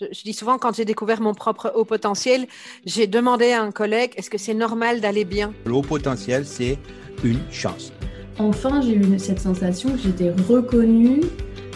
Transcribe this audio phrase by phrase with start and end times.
[0.00, 2.48] Je, dis souvent, quand j'ai découvert mon propre haut potentiel,
[2.84, 5.54] j'ai demandé à un collègue, est-ce que c'est normal d'aller bien?
[5.66, 6.78] Le haut potentiel, c'est
[7.22, 7.92] une chance.
[8.38, 11.20] Enfin, j'ai eu cette sensation que j'étais reconnue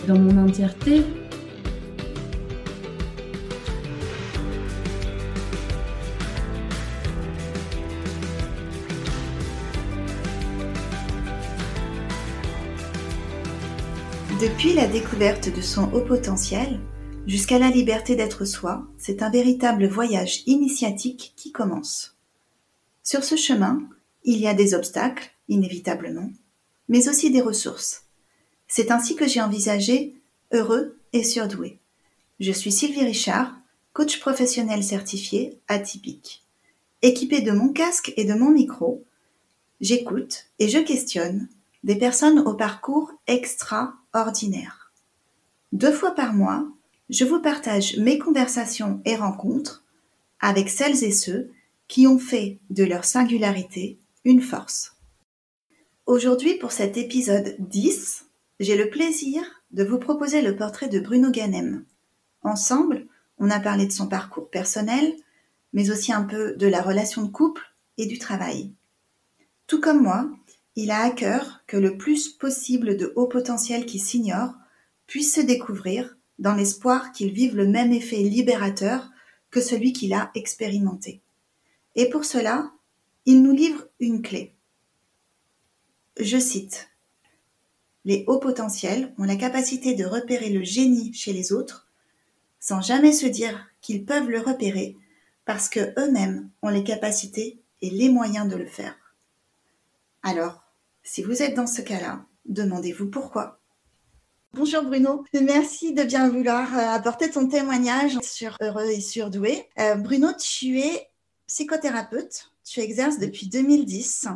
[0.08, 1.04] dans mon entièreté.
[14.40, 16.80] Depuis la découverte de son haut potentiel,
[17.28, 22.16] Jusqu'à la liberté d'être soi, c'est un véritable voyage initiatique qui commence.
[23.02, 23.82] Sur ce chemin,
[24.24, 26.30] il y a des obstacles, inévitablement,
[26.88, 28.04] mais aussi des ressources.
[28.66, 30.14] C'est ainsi que j'ai envisagé
[30.54, 31.78] Heureux et surdoué.
[32.40, 33.54] Je suis Sylvie Richard,
[33.92, 36.46] coach professionnel certifié atypique.
[37.02, 39.04] Équipée de mon casque et de mon micro,
[39.82, 41.46] j'écoute et je questionne
[41.84, 44.94] des personnes au parcours extraordinaire.
[45.72, 46.66] Deux fois par mois,
[47.08, 49.84] je vous partage mes conversations et rencontres
[50.40, 51.50] avec celles et ceux
[51.88, 54.96] qui ont fait de leur singularité une force.
[56.06, 58.26] Aujourd'hui, pour cet épisode 10,
[58.60, 61.84] j'ai le plaisir de vous proposer le portrait de Bruno Ganem.
[62.42, 63.06] Ensemble,
[63.38, 65.14] on a parlé de son parcours personnel,
[65.72, 67.62] mais aussi un peu de la relation de couple
[67.96, 68.72] et du travail.
[69.66, 70.30] Tout comme moi,
[70.76, 74.54] il a à cœur que le plus possible de hauts potentiels qui s'ignorent
[75.06, 79.10] puissent se découvrir dans l'espoir qu'ils vivent le même effet libérateur
[79.50, 81.20] que celui qu'il a expérimenté.
[81.96, 82.72] Et pour cela,
[83.26, 84.54] il nous livre une clé.
[86.18, 86.90] Je cite
[88.04, 91.88] Les hauts potentiels ont la capacité de repérer le génie chez les autres
[92.60, 94.96] sans jamais se dire qu'ils peuvent le repérer
[95.44, 98.94] parce que eux-mêmes ont les capacités et les moyens de le faire.
[100.22, 100.64] Alors,
[101.02, 103.57] si vous êtes dans ce cas-là, demandez-vous pourquoi.
[104.58, 109.68] Bonjour Bruno, merci de bien vouloir euh, apporter ton témoignage sur Heureux et Surdoué.
[109.78, 111.06] Euh, Bruno, tu es
[111.46, 114.26] psychothérapeute, tu exerces depuis 2010.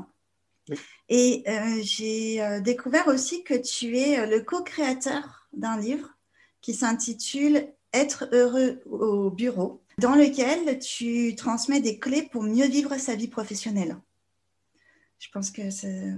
[1.08, 6.10] Et euh, j'ai découvert aussi que tu es le co-créateur d'un livre
[6.60, 12.96] qui s'intitule Être heureux au bureau, dans lequel tu transmets des clés pour mieux vivre
[12.96, 13.96] sa vie professionnelle.
[15.18, 16.12] Je pense que c'est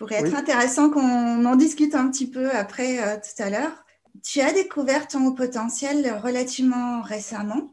[0.00, 3.84] pourrait être intéressant qu'on en discute un petit peu après euh, tout à l'heure.
[4.24, 7.70] Tu as découvert ton haut potentiel relativement récemment.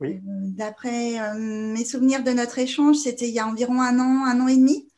[0.00, 0.16] Oui.
[0.16, 0.20] Euh,
[0.56, 4.40] d'après euh, mes souvenirs de notre échange, c'était il y a environ un an, un
[4.40, 4.88] an et demi.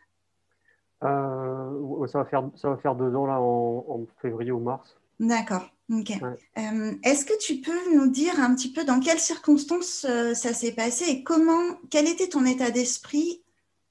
[1.03, 4.97] ça, va faire, ça va faire deux ans là en, février ou mars.
[5.21, 5.69] D'accord.
[5.93, 6.11] Ok.
[6.57, 11.05] Est-ce que tu peux nous dire un petit peu dans quelles circonstances ça s'est passé
[11.11, 13.43] et comment, quel était ton état d'esprit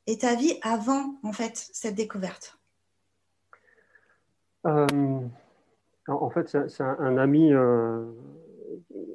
[0.07, 2.57] et ta vie avant en fait cette découverte?
[4.65, 5.19] Euh,
[6.07, 8.03] en fait, c'est un, ami euh,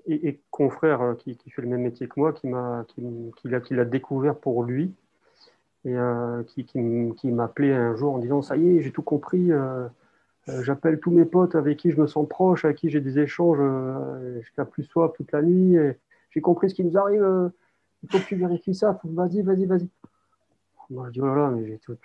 [0.07, 4.37] et, confrère euh, qui, fait le même métier que moi qui m'a qui, l'a découvert
[4.37, 4.93] pour lui
[5.85, 5.97] et
[6.49, 9.51] qui, qui m'a appelé un jour en disant ça y est, j'ai tout compris.
[10.63, 13.61] J'appelle tous mes potes avec qui je me sens proche, avec qui j'ai des échanges
[14.41, 15.77] jusqu'à plus soif toute la nuit.
[16.31, 17.53] J'ai compris ce qui nous arrive.
[18.03, 19.01] il faut que tu vérifies ça.
[19.05, 19.89] Vas-y, vas-y, vas-y.
[20.91, 21.97] Moi, je dis oh là là, mais j'ai tout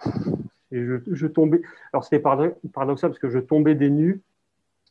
[0.72, 1.62] et je, tombais.
[1.94, 4.22] Alors, c'était paradoxal parce que je tombais des nues.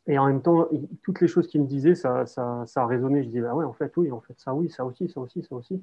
[0.07, 0.69] Et en même temps,
[1.03, 3.23] toutes les choses qu'il me disait, ça, ça, ça, a résonné.
[3.23, 5.43] Je disais, ah ouais, en fait, oui, en fait, ça, oui, ça aussi, ça aussi,
[5.43, 5.83] ça aussi.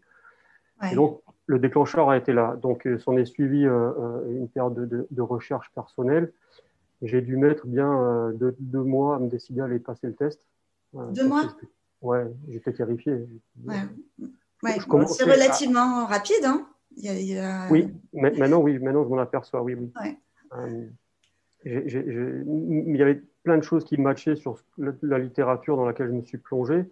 [0.91, 2.55] Et donc, le déclencheur a été là.
[2.55, 6.31] Donc, euh, s'en est suivi euh, euh, une période de, de, recherche personnelle.
[7.01, 10.41] J'ai dû mettre bien deux, mois à me décider à aller passer le test.
[10.93, 11.43] deux mois
[12.01, 13.27] Ouais, j'étais terrifié.
[13.65, 13.75] Ouais.
[15.07, 16.67] C'est relativement rapide, hein
[17.69, 20.17] oui, maintenant, oui, maintenant je m'en aperçois, oui, oui.
[20.57, 20.87] Euh,
[21.65, 26.21] il y avait plein de choses qui matchaient sur la, littérature dans laquelle je me
[26.21, 26.85] suis plongé,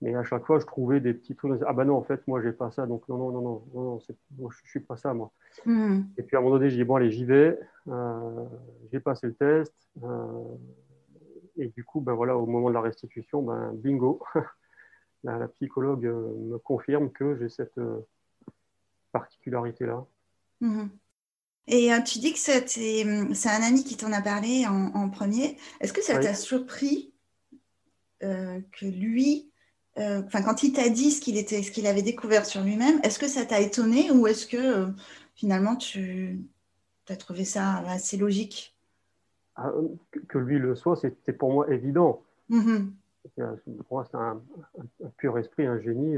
[0.00, 1.60] mais à chaque fois, je trouvais des petits trucs.
[1.66, 4.00] Ah bah non, en fait, moi, j'ai pas ça, donc non, non, non, non, non,
[4.38, 5.30] non je, suis pas ça, moi.
[5.66, 6.02] Hmm.
[6.16, 7.58] Et puis à un moment donné, j'ai dit bon, allez, j'y vais.
[7.88, 8.44] Euh,
[8.92, 9.74] j'ai passé le test.
[10.02, 10.44] Euh,
[11.56, 14.22] et du coup, ben voilà, au moment de la restitution, ben bingo,
[15.24, 17.78] la, la, psychologue me confirme que j'ai cette
[19.12, 20.04] particularité-là.
[20.60, 20.90] Mhm.
[21.66, 25.56] Et euh, tu dis que c'est un ami qui t'en a parlé en, premier.
[25.80, 27.12] Est-ce que ça t'a surpris
[28.22, 29.50] euh, que lui,
[29.98, 33.00] euh, enfin quand il t'a dit ce qu'il était, ce qu'il avait découvert sur lui-même,
[33.02, 34.88] est-ce que ça t'a étonné ou est-ce que
[35.34, 36.40] finalement tu
[37.08, 38.76] as trouvé ça assez logique?
[39.54, 39.72] Ah,
[40.28, 42.22] Que lui le soit, c'était pour moi évident.
[42.48, 42.94] Mhm.
[43.36, 44.42] Pour moi, c'est un,
[45.18, 46.16] pur esprit, un génie.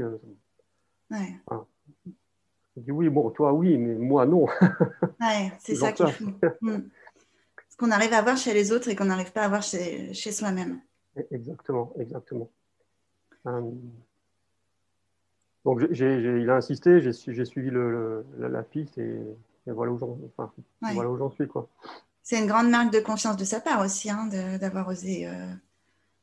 [1.11, 1.35] Ouais.
[2.75, 4.45] Je dis oui, bon, toi oui, mais moi non.
[5.21, 6.33] Ouais, c'est ça qui est fou.
[6.61, 6.81] Hmm.
[7.69, 10.13] Ce qu'on arrive à voir chez les autres et qu'on n'arrive pas à voir chez,
[10.13, 10.79] chez soi-même.
[11.31, 12.49] Exactement, exactement.
[13.47, 13.71] Euh,
[15.65, 19.19] Donc il a insisté, j'ai suivi le, la, piste et,
[19.65, 20.51] voilà où j'en enfin,
[20.93, 21.47] voilà suis.
[22.21, 24.27] C'est une grande marque de confiance de sa part aussi, hein,
[24.59, 25.53] d'avoir osé euh,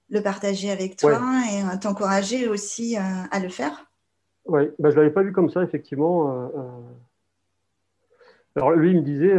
[0.09, 1.21] le partager avec toi
[1.51, 3.01] et euh, t'encourager aussi euh,
[3.31, 3.90] à le faire.
[4.47, 6.51] Oui, bah, je ne l'avais pas vu comme ça, effectivement.
[8.57, 9.35] Alors lui, il me disait,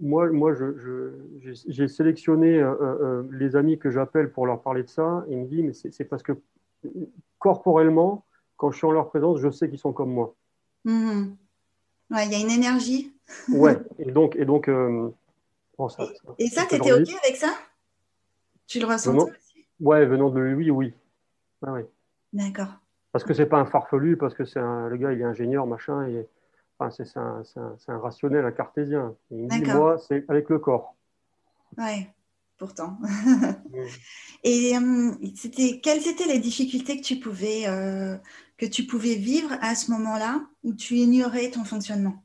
[0.00, 2.64] moi, moi j'ai sélectionné
[3.32, 5.24] les amis que j'appelle pour leur parler de ça.
[5.28, 6.32] Il me dit, mais c'est parce que
[7.38, 8.24] corporellement,
[8.56, 10.34] quand je suis en leur présence, je sais qu'ils sont comme moi.
[10.86, 13.12] Ouais, il y a une énergie.
[13.52, 16.06] ouais, et donc, et donc ça,
[16.38, 17.54] et, ça, tu étais OK avec ça?
[18.66, 19.66] Tu le ressentais aussi?
[19.80, 20.94] Ouais, venant de lui, oui.
[21.62, 21.86] ouais.
[22.32, 22.78] D'accord.
[23.14, 26.04] Parce que c'est pas un farfelu, parce que c'est le gars, il est ingénieur, machin,
[26.08, 26.26] et
[26.76, 27.44] enfin, c'est un,
[27.86, 29.14] un, rationnel, un cartésien.
[29.30, 30.96] il dit, moi, c'est avec le corps.
[31.78, 32.12] Ouais,
[32.58, 32.98] pourtant.
[34.42, 38.16] Et euh, c'était, quelles étaient les difficultés que tu pouvais, euh,
[38.58, 42.20] que tu pouvais vivre à ce moment-là où tu ignorais ton fonctionnement?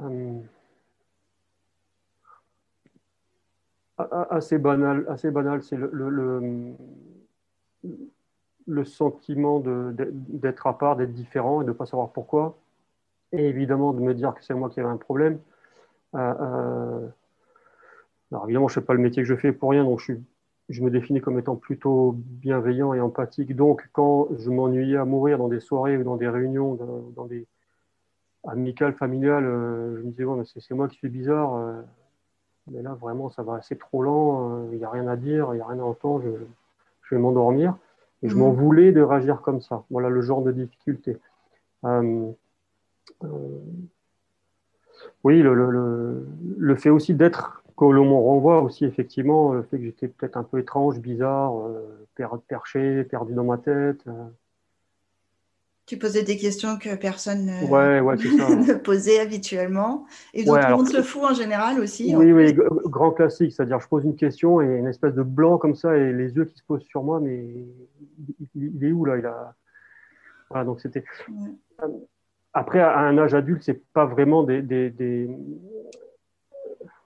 [0.00, 0.40] Euh,
[4.30, 6.74] assez banal, assez banal, c'est le, le, le,
[8.84, 12.58] sentiment d'être à part, d'être différent et de ne pas savoir pourquoi.
[13.32, 15.38] Et évidemment de me dire que c'est moi qui avais un problème.
[16.14, 17.08] Euh,
[18.32, 20.14] alors évidemment, je ne fais pas le métier que je fais pour rien, donc je,
[20.70, 23.54] je me définis comme étant plutôt bienveillant et empathique.
[23.56, 26.74] Donc quand je m'ennuyais à mourir dans des soirées ou dans des réunions,
[27.16, 27.46] dans, des
[28.46, 31.56] amicales, familiales, euh, je me disais, c'est moi qui suis bizarre.
[31.56, 31.82] Euh,
[32.70, 35.48] mais là, vraiment, ça va assez trop lent, il euh, n'y a rien à dire,
[35.52, 36.24] il n'y a rien à entendre,
[37.14, 37.76] vais m'endormir.
[38.22, 38.56] Et je m'en mhm.
[38.56, 39.84] voulais de réagir comme ça.
[39.90, 41.16] Voilà le genre de difficulté.
[45.24, 46.26] oui, le, le,
[46.58, 50.36] le, fait aussi d'être que l'on m'en renvoie aussi effectivement le fait que j'étais peut-être
[50.36, 54.04] un peu étrange, bizarre, euh, perché, perdu dans ma tête.
[55.90, 55.96] Euh.
[55.96, 60.06] Tu posais des questions que personne ne, posait habituellement.
[60.34, 62.14] Et donc tout le monde se fout en général aussi.
[62.14, 62.54] Oui, oui,
[62.84, 63.52] grand classique.
[63.52, 66.44] C'est-à-dire, je pose une question et une espèce de blanc comme ça et les yeux
[66.44, 67.44] qui se posent sur moi, mais
[68.54, 69.18] il, est où là?
[69.18, 69.54] Il a...
[70.48, 71.04] Voilà, donc c'était.
[72.52, 74.62] Après, à un âge adulte, c'est pas vraiment des,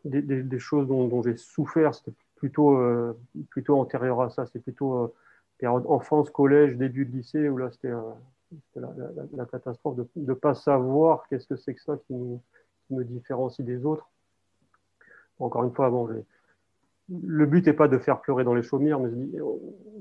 [0.05, 3.19] des, choses dont, j'ai souffert, c'était plutôt, euh,
[3.51, 4.47] plutôt antérieur à ça.
[4.47, 5.15] C'est plutôt euh,
[5.59, 8.01] période enfance, collège, début de lycée, où là, c'était euh,
[8.77, 12.15] la, catastrophe de ne pas savoir qu'est-ce que c'est que ça qui,
[12.91, 14.11] me différencie des autres.
[15.39, 16.07] Encore une fois, bon,
[17.09, 19.41] le but n'est pas de faire pleurer dans les chaumières, mais je dis,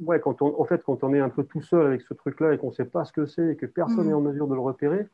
[0.02, 2.54] ouais, quand on, en fait, quand on est un peu tout seul avec ce truc-là
[2.54, 4.18] et qu'on ne sait pas ce que c'est et que personne n'est mmh.
[4.18, 5.08] en mesure de le repérer,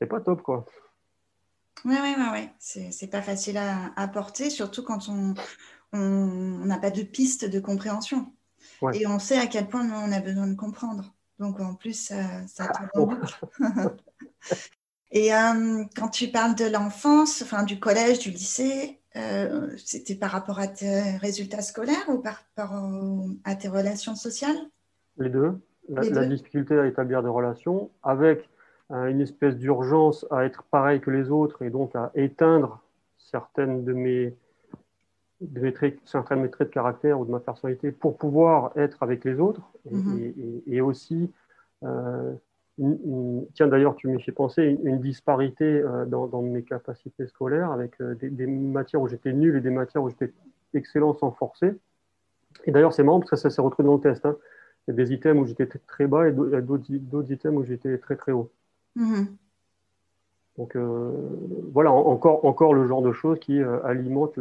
[0.00, 0.64] c'est pas top, quoi.
[1.84, 2.52] Oui, oui, oui, ouais.
[2.58, 5.34] c'est pas facile à, apporter, surtout quand on
[5.92, 8.32] n'a pas de piste de compréhension.
[8.94, 11.12] Et on sait à quel point on a besoin de comprendre.
[11.38, 12.88] Donc en plus, ça, ça ah,
[15.10, 20.30] Et euh, quand tu parles de l'enfance, enfin du collège, du lycée, euh, c'était par
[20.30, 22.76] rapport à tes résultats scolaires ou par rapport
[23.44, 24.56] à tes relations sociales?
[25.16, 25.58] Les deux.
[25.88, 28.48] la difficulté à établir des relations avec
[28.90, 32.82] une espèce d'urgence à être pareil que les autres et donc à éteindre
[33.18, 34.34] certaines de mes,
[35.40, 38.72] de mes traits, certains de mes traits de caractère ou de ma personnalité pour pouvoir
[38.76, 39.62] être avec les autres.
[39.86, 40.84] Et, mhm.
[40.84, 41.30] aussi,
[41.84, 42.32] euh,
[43.54, 48.00] tiens d'ailleurs, tu m'y fais penser, une, disparité euh, dans, dans, mes capacités scolaires avec
[48.00, 50.32] euh, des, matières où j'étais nul et des matières où j'étais
[50.74, 51.74] excellent sans forcer.
[52.64, 54.26] Et d'ailleurs, c'est marrant parce que ça s'est retrouvé dans le test.
[54.26, 54.36] Hein.
[54.86, 58.16] Il y a des items où j'étais très bas et d'autres items où j'étais très
[58.16, 58.50] très haut.
[58.96, 59.36] Mhm.
[60.56, 60.76] Donc
[61.72, 64.36] voilà, encore, encore le genre de choses qui euh, alimentent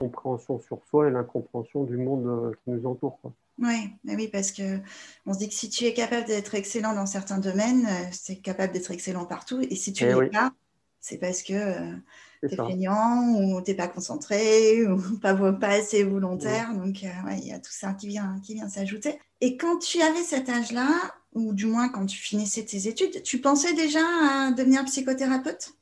[0.00, 3.18] l'incompréhension sur soi et l'incompréhension du monde euh, qui nous entoure.
[3.58, 4.78] Oui, oui, parce que
[5.26, 8.72] on se dit que si tu es capable d'être excellent dans certains domaines, c'est capable
[8.72, 9.60] d'être excellent partout.
[9.60, 10.52] Et si tu ne eh l'es pas,
[11.00, 11.92] c'est parce que
[12.40, 16.74] tu es feignant ou tu n'es pas concentré ou pas, pas assez volontaire.
[16.74, 19.18] Donc, il y a tout ça qui vient, qui vient s'ajouter.
[19.42, 20.88] Et quand tu avais cet âge-là,
[21.34, 25.74] ou du moins quand tu finissais tes études, tu pensais déjà à devenir psychothérapeute?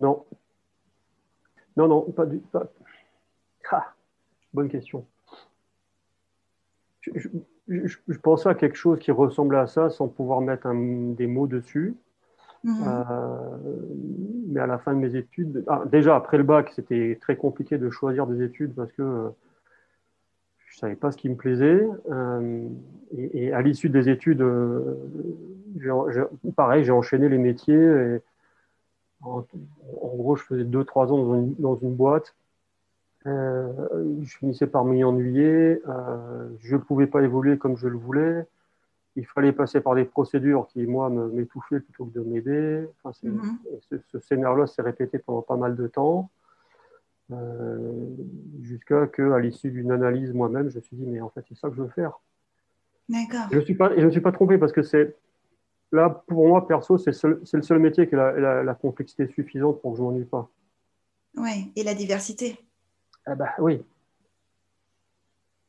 [0.00, 0.26] Non.
[1.76, 2.58] Non, non, pas du tout.
[4.54, 5.06] Bonne question.
[7.68, 10.68] Je, pensais à quelque chose qui ressemblait à ça sans pouvoir mettre
[11.14, 11.96] des mots dessus.
[12.64, 12.84] Mhm.
[12.86, 13.56] Euh,
[14.48, 17.76] mais à la fin de mes études, ah, déjà après le bac, c'était très compliqué
[17.76, 19.28] de choisir des études parce que euh,
[20.66, 21.84] je savais pas ce qui me plaisait.
[22.10, 22.68] Euh,
[23.16, 24.44] et, à l'issue des études,
[26.54, 28.20] pareil, j'ai enchaîné les métiers.
[29.22, 29.44] en,
[30.16, 32.34] gros, je faisais 2-3 ans dans une, boîte.
[33.26, 33.72] Euh,
[34.22, 35.80] je finissais par m'y ennuyer.
[36.60, 38.46] je ne pouvais pas évoluer comme je le voulais.
[39.16, 42.86] il fallait passer par des procédures qui, moi, m'étouffaient plutôt que de m'aider.
[43.22, 43.58] Mhm.
[44.10, 46.30] Ce, scénario-là s'est répété pendant pas mal de temps,
[47.30, 48.06] euh,
[48.62, 51.56] jusqu'à ce à l'issue d'une analyse moi-même, je me suis dit, mais en fait, c'est
[51.56, 52.20] ça que je veux faire.
[53.08, 53.46] D'accord.
[53.50, 55.16] Je ne me suis pas trompé parce que c'est
[55.92, 59.98] là, pour moi, perso, c'est le seul métier qui a la, complexité suffisante pour que
[59.98, 60.48] je ne m'ennuie pas.
[61.36, 62.58] Oui, et la diversité.
[63.26, 63.84] Ah bah oui,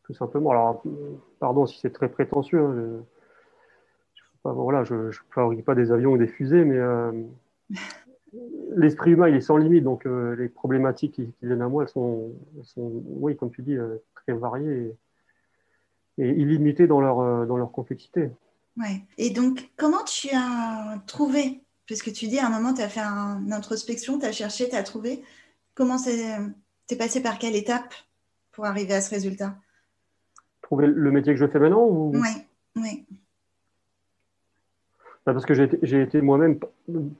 [0.03, 0.51] tout simplement.
[0.51, 0.83] Alors,
[1.39, 3.03] pardon si c'est très prétentieux, hein,
[4.51, 7.11] voilà, je ne fabrique pas des avions ou des fusées, mais euh,
[8.75, 9.83] l'esprit humain, il est sans limite.
[9.83, 12.33] Donc, euh, les problématiques qui, viennent à moi, elles sont,
[12.77, 14.95] oui, comme tu dis, euh, très variées
[16.17, 18.29] et, illimitées dans leur, dans leur complexité.
[18.77, 19.03] Ouais.
[19.17, 23.01] Et donc, comment tu as trouvé Puisque tu dis à un moment, tu as fait
[23.01, 25.21] une introspection, tu as cherché, tu as trouvé.
[25.75, 25.97] Comment
[26.87, 27.93] tu es passé par quelle étape
[28.51, 29.55] pour arriver à ce résultat?
[30.61, 32.29] Trouver le métier que je fais maintenant Oui,
[32.75, 33.05] oui.
[35.25, 36.59] Bah, parce que j'ai été, moi-même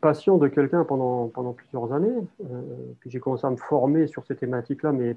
[0.02, 2.28] patient de quelqu'un pendant, pendant plusieurs années.
[2.42, 2.62] Euh,
[3.00, 5.16] puis j'ai commencé à me former sur ces thématiques-là, mais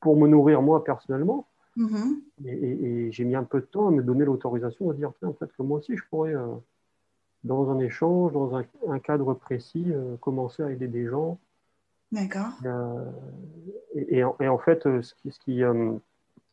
[0.00, 1.46] pour me nourrir moi personnellement.
[1.78, 2.46] Mm-hmm.
[2.46, 5.56] Et, j'ai mis un peu de temps à me donner l'autorisation de dire tiens, peut-être
[5.56, 6.46] que moi aussi je pourrais, euh,
[7.44, 11.38] dans un échange, dans un, cadre précis, euh, commencer à aider des gens.
[12.12, 12.52] D'accord.
[13.94, 15.60] Et, en fait, ce qui, ce qui,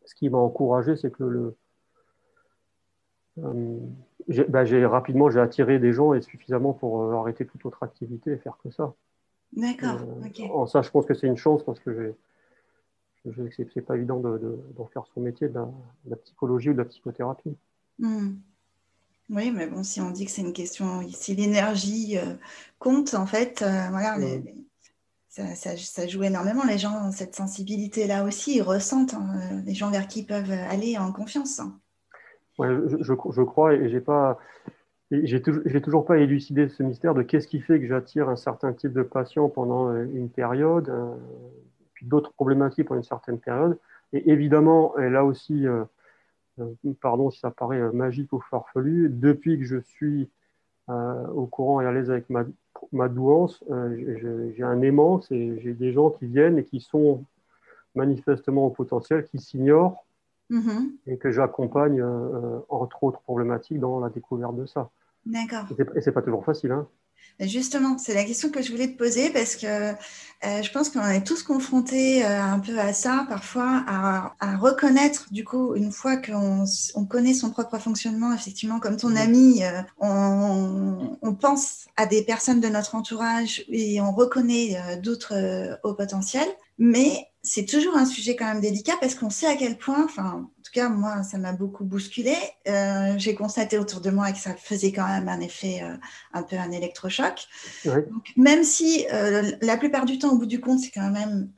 [0.06, 1.56] ce qui m'a encouragé, c'est que le,
[4.48, 8.32] bah, j'ai rapidement j'ai attiré des gens et suffisamment pour euh, arrêter toute autre activité
[8.32, 8.94] et faire que ça.
[9.54, 10.00] D'accord.
[10.02, 12.16] Euh, en ça, je pense que c'est une chance parce que
[13.26, 14.60] je c'est pas évident d'en de,
[14.94, 15.60] faire son métier de
[16.08, 17.56] la, psychologie ou de la psychothérapie.
[18.00, 18.36] Hmm.
[19.30, 22.36] Oui, mais bon, si on dit que c'est une question, si l'énergie euh,
[22.78, 24.18] compte, en fait, voilà,
[25.56, 26.64] ça, joue énormément.
[26.66, 30.52] Les gens ont cette sensibilité-là aussi, ils ressentent hein, les gens vers qui ils peuvent
[30.52, 31.62] aller en confiance.
[32.58, 32.70] Ouais,
[33.02, 34.40] je, crois et j'ai pas,
[35.12, 38.94] j'ai toujours, pas élucidé ce mystère de qu'est-ce qui fait que j'attire un certain type
[38.94, 41.16] de patient pendant euh, une période, euh,
[41.94, 43.78] puis d'autres problématiques pendant une certaine période.
[44.14, 45.84] Et évidemment, là aussi, euh,
[47.02, 50.30] pardon si ça paraît magique ou farfelu, depuis que je suis
[50.88, 52.46] au courant et à l'aise avec ma,
[52.92, 57.24] ma douance, j'ai un aimant, j'ai des gens qui viennent et qui sont
[57.96, 60.06] manifestement au potentiel, qui s'ignorent
[60.52, 60.92] Mm-hmm.
[61.08, 64.92] et que j'accompagne, euh, euh, entre autres problématiques, dans la découverte de ça.
[65.26, 65.66] D'accord.
[65.96, 66.72] Et c'est pas toujours facile.
[66.72, 66.88] Hein.
[67.40, 69.94] Justement, c'est la question que je voulais te poser parce que euh,
[70.42, 75.76] je pense qu'on est tous confrontés un peu à ça, parfois, à, reconnaître, du coup,
[75.76, 76.64] une fois qu'on
[76.96, 79.18] on connaît son propre fonctionnement, effectivement, comme ton mm-hmm.
[79.18, 79.62] ami,
[80.00, 86.50] on, on, pense à des personnes de notre entourage et on reconnaît d'autres hauts potentiels,
[86.78, 90.50] mais c'est toujours un sujet quand même délicat parce qu'on sait à quel point, enfin,
[90.50, 92.36] en tout cas, moi, ça m'a beaucoup bousculé.
[92.68, 95.96] Euh, j'ai constaté autour de moi que ça faisait quand même un effet euh,
[96.34, 97.48] un peu un électrochoc.
[97.86, 101.52] Donc, même si euh, la plupart du temps, au bout du compte, c'est quand même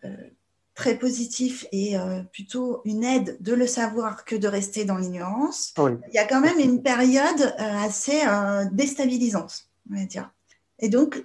[0.76, 1.96] très positif et
[2.32, 6.40] plutôt une aide de le savoir que de rester dans l'ignorance, il y a quand
[6.40, 8.22] même une période assez
[8.74, 10.32] déstabilisante, on va dire.
[10.78, 11.24] Et donc,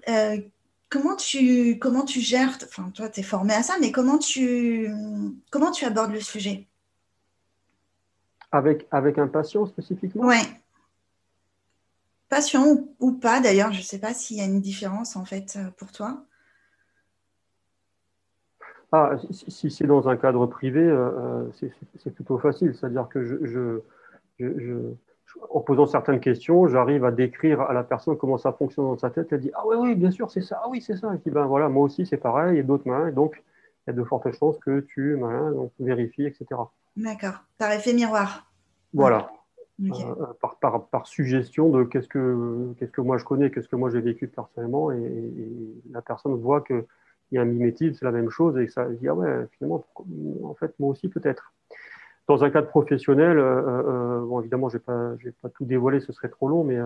[0.93, 4.91] Comment tu, comment tu gères, enfin toi tu es formé à ça, mais comment tu,
[5.51, 6.67] comment tu abordes le sujet?
[8.51, 10.27] Avec, avec un patient spécifiquement?
[10.27, 10.37] Oui.
[12.29, 12.67] Patient
[13.01, 15.71] ou, pas d'ailleurs, je ne sais pas s'il y a une différence en fait euh,
[15.79, 16.27] pour toi.
[18.93, 22.77] Ah, si, c'est dans un cadre privé, euh, euh, c'est plutôt facile.
[22.79, 23.81] C'est-à-dire que je,
[24.39, 24.95] je
[25.51, 29.11] en posant certaines questions, j'arrive à décrire à la personne comment ça fonctionne dans sa
[29.11, 29.29] tête.
[29.33, 30.61] Elle dit Ah oui, oui, bien sûr, c'est ça.
[30.65, 31.15] Ah oui, c'est ça.
[31.15, 33.11] Et puis ben voilà, moi aussi, c'est pareil, et d'autres mains.
[33.13, 33.43] donc,
[33.87, 36.47] il y a de fortes chances que tu donc, vérifies, etc.
[36.97, 37.45] D'accord.
[37.59, 38.47] Par effet miroir.
[38.95, 39.29] Voilà.
[39.81, 43.75] Euh, par, par, par, suggestion de qu'est-ce que, qu'est-ce que moi je connais, qu'est-ce que
[43.75, 45.43] moi j'ai vécu personnellement, et,
[45.91, 46.85] la personne voit qu'il
[47.33, 49.85] y a un mimétisme, c'est la même chose, et ça dit Ah ouais, finalement,
[50.45, 51.53] en fait, moi aussi peut-être.
[52.29, 56.01] Dans un cadre professionnel, euh, euh, euh, bon, évidemment, je ne vais, pas tout dévoiler,
[56.01, 56.79] ce serait trop long, mais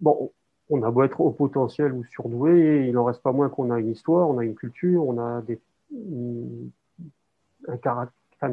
[0.00, 0.30] bon,
[0.68, 3.80] on a beau être au potentiel ou surdoué, il n'en reste pas moins qu'on a
[3.80, 5.58] une histoire, on a une culture, on a des,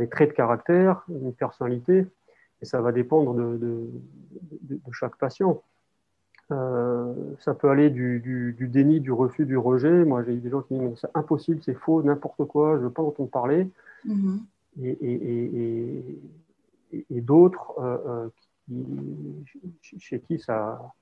[0.10, 2.06] traits de caractère, une personnalité,
[2.62, 3.90] et ça va dépendre de,
[4.94, 5.62] chaque patient.
[6.50, 10.06] ça peut aller du, du, déni, du refus, du rejet.
[10.06, 12.80] Moi, j'ai eu des gens qui me disent c'est impossible, c'est faux, n'importe quoi, je
[12.80, 13.68] ne veux pas entendre parler.
[14.08, 14.40] Mm-hmm
[14.80, 16.20] et,
[17.22, 18.30] d'autres euh,
[18.72, 18.80] euh,
[19.82, 20.94] chez qui ça,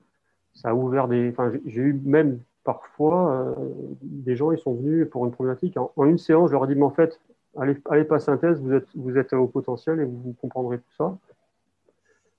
[0.63, 1.29] a ouvert des.
[1.29, 3.55] Enfin, j'ai eu même parfois euh,
[4.01, 5.77] des gens, ils sont venus pour une problématique.
[5.77, 7.19] En, une séance, je leur ai dit, mais en fait,
[7.57, 11.17] allez, allez pas synthèse, vous êtes, vous êtes au potentiel et vous comprendrez tout ça.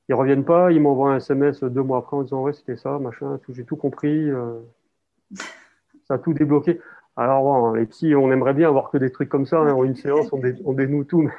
[0.08, 2.98] ils reviennent pas, ils m'envoient un SMS deux mois après en disant ouais c'était ça,
[2.98, 4.28] machin, j'ai tout compris,
[6.06, 6.80] ça a tout débloqué.
[7.20, 9.84] Alors bon, les petits, on aimerait bien avoir que des trucs comme ça, hein, en
[9.84, 11.32] une séance, on, dénoue tout, mais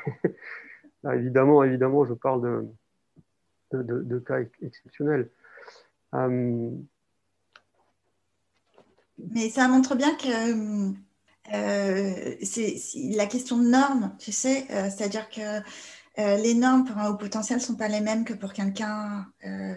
[1.16, 2.70] évidemment, évidemment, je parle
[3.72, 5.32] de, de, cas exceptionnels.
[6.14, 6.70] Euh,
[9.34, 10.92] mais ça montre bien que
[11.52, 12.76] euh, c'est
[13.16, 15.62] la question de normes, tu sais, c'est-à-dire que
[16.20, 19.26] euh, les normes pour un haut potentiel ne sont pas les mêmes que pour quelqu'un
[19.44, 19.76] euh,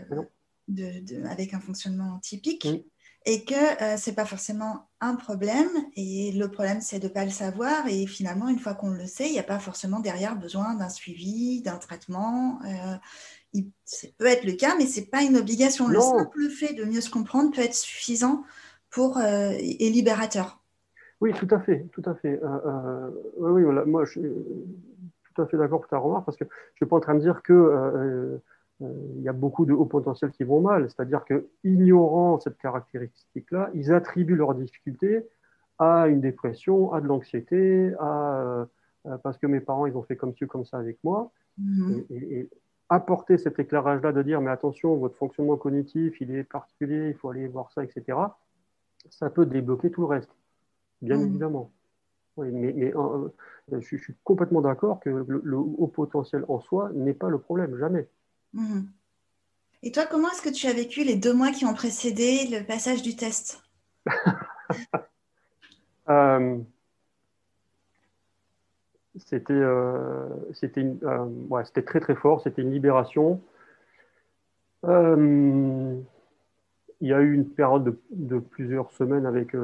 [1.30, 2.68] avec un fonctionnement typique.
[3.26, 5.70] Et que euh, ce n'est pas forcément un problème.
[5.96, 7.86] Et le problème, c'est de ne pas le savoir.
[7.88, 10.88] Et finalement, une fois qu'on le sait, il n'y a pas forcément derrière besoin d'un
[10.90, 12.60] suivi, d'un traitement.
[13.54, 15.88] Il, ça peut être le cas, mais ce n'est pas une obligation.
[15.88, 18.44] Le simple fait de mieux se comprendre peut être suffisant
[18.90, 20.62] pour, et libérateur.
[21.20, 22.38] Oui, tout à fait, tout à fait.
[23.38, 24.20] oui, moi, je,
[25.34, 27.14] tout à fait d'accord pour ta remarque, parce que je ne suis pas en train
[27.14, 27.54] de dire qu'il
[28.84, 30.88] euh, euh, y a beaucoup de hauts potentiels qui vont mal.
[30.90, 35.26] C'est-à-dire que, ignorant cette caractéristique-là, ils attribuent leurs difficultés
[35.78, 38.66] à une dépression, à de l'anxiété, à
[39.06, 41.30] euh, parce que mes parents, ils ont fait comme ci, comme ça avec moi.
[41.60, 42.04] Mm-hmm.
[42.10, 42.50] et,
[42.90, 47.30] apporter cet éclairage-là de dire, mais attention, votre fonctionnement cognitif, il est particulier, il faut
[47.30, 48.18] aller voir ça, etc.,
[49.08, 50.30] ça peut débloquer tout le reste,
[51.00, 51.26] bien mm-hmm.
[51.26, 51.70] évidemment.
[52.36, 53.28] Oui, mais, euh,
[53.72, 58.06] je, suis complètement d'accord que le, haut potentiel en soi n'est pas le problème, jamais.
[58.54, 58.88] Mhm.
[59.82, 62.64] Et toi, comment est-ce que tu as vécu les deux mois qui ont précédé le
[62.64, 63.62] passage du test
[66.08, 66.58] euh,
[69.16, 70.28] C'était euh,
[71.50, 73.42] ouais, très très fort, c'était une libération.
[74.84, 76.04] il
[77.00, 79.54] y a eu une période de, plusieurs semaines avec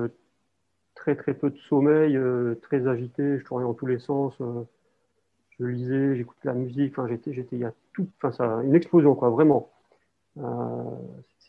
[1.01, 4.63] très très peu de sommeil, euh, très agité, je tournais dans tous les sens, euh,
[5.61, 8.75] je lisais, j'écoutais la musique, enfin j'étais, j'étais, il y a tout, enfin ça, une
[8.75, 9.71] explosion quoi, vraiment.
[10.38, 10.43] Euh,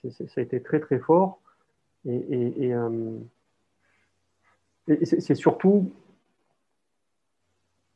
[0.09, 1.39] ça a été très très fort
[2.05, 2.73] et, et,
[5.05, 5.91] c'est, surtout,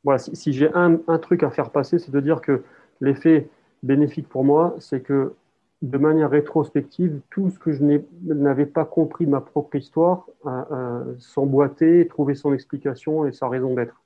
[0.03, 2.63] voilà, si, j'ai un, truc à faire passer, c'est de dire que
[3.01, 3.49] l'effet
[3.83, 5.33] bénéfique pour moi, c'est que
[5.81, 7.83] de manière rétrospective, tout ce que je
[8.23, 13.73] n'avais pas compris de ma propre histoire euh, s'emboîter, trouver son explication et sa raison
[13.73, 14.01] d'être.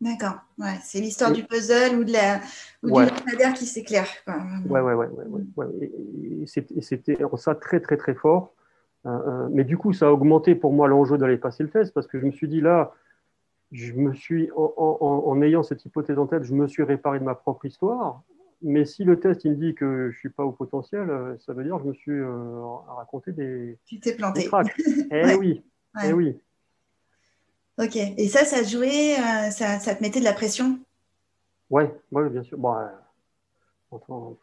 [0.00, 2.40] D'accord, ouais, c'est l'histoire du puzzle ou de la
[2.82, 4.08] ou du qui s'éclaire.
[4.26, 8.52] Ouais, ouais, ouais, ouais, ouais, Et, c'était ça très, très, très fort.
[9.06, 11.94] Euh, euh, mais du coup, ça a augmenté pour moi l'enjeu d'aller passer le test
[11.94, 12.92] parce que je me suis dit là,
[13.72, 17.24] je me suis, en, en ayant cette hypothèse en tête, je me suis réparé de
[17.24, 18.22] ma propre histoire
[18.62, 21.36] mais si le test il me dit que je ne suis pas au potentiel, euh,
[21.38, 23.78] ça veut dire que je me suis euh, raconté des.
[23.84, 24.48] Tu t'es planté.
[25.10, 25.62] eh oui.
[26.04, 26.38] Eh oui.
[27.78, 27.96] Ok.
[27.96, 30.78] Et ça, ça jouait, euh, ça, ça, te mettait de la pression?
[31.70, 32.56] Oui, ouais, bien sûr.
[32.58, 32.74] Bon,
[33.90, 34.38] en, tant,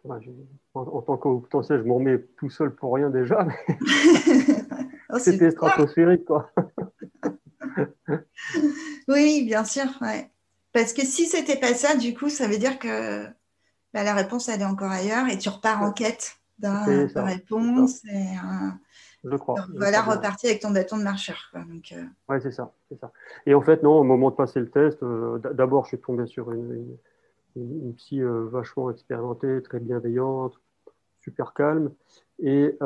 [0.75, 3.47] en, tant qu'au potentiel, je m'en remets tout seul pour rien déjà.
[5.09, 6.51] oh, C'était stratosphérique, quoi.
[9.07, 9.85] oui, bien sûr.
[10.01, 10.29] Ouais.
[10.71, 13.25] Parce que si c'était pas ça, du coup, ça veut dire que
[13.93, 18.03] bah, la réponse, elle est encore ailleurs et tu repars en quête d'une réponse.
[18.05, 18.25] Et,
[19.23, 19.65] je crois.
[19.75, 21.51] voilà, repartir avec ton bâton de marcheur.
[21.55, 21.59] Euh,
[22.29, 23.12] oui, c'est ça, ça.
[23.45, 26.25] Et en fait, non, au moment de passer le test, euh, d'abord, je suis tombé
[26.25, 26.97] sur une,
[27.55, 30.59] une, psy euh, vachement expérimentée, très bienveillante,
[31.21, 31.91] super calme.
[32.39, 32.77] Et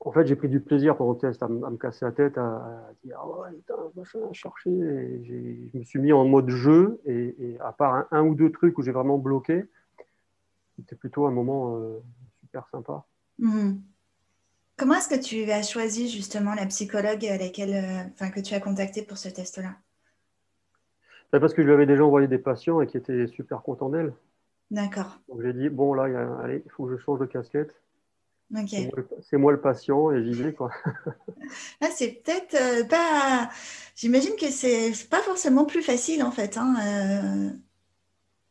[0.00, 2.90] en fait, j'ai pris du plaisir pendant le test à, me casser la tête, à,
[3.04, 4.70] dire ouais, putain, machin, à chercher.
[4.70, 8.78] Et je me suis mis en mode jeu, et, à part un, ou deux trucs
[8.78, 9.66] où j'ai vraiment bloqué,
[10.76, 11.78] c'était plutôt un moment
[12.40, 13.04] super sympa.
[13.38, 13.82] Mhm.
[14.76, 18.60] Comment est-ce que tu as choisi justement la psychologue à laquelle, euh, que tu as
[18.60, 19.76] contacté pour ce test-là?
[21.32, 23.88] Ben, Parce que je lui avais déjà envoyé des patients et qui étaient super contents
[23.88, 24.12] d'elle.
[24.70, 25.20] D'accord.
[25.28, 26.04] Donc j'ai dit, bon, là,
[26.42, 27.74] allez, il faut que je change de casquette.
[29.22, 30.52] C'est moi le patient et j'y vais.
[30.52, 30.70] Quoi.
[31.80, 33.50] Ah, c'est peut-être euh, pas.
[33.96, 36.56] J'imagine que c'est pas forcément plus facile en fait.
[36.56, 37.50] Hein, euh,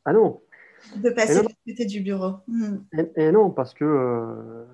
[0.06, 0.42] Ah non.
[0.98, 2.38] De passer de côté du bureau.
[2.48, 2.78] Hmm.
[3.16, 4.66] Et, non, parce que euh,